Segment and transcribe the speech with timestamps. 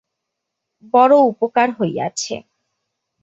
[0.93, 2.35] বড়ো উপকার হইয়াছে।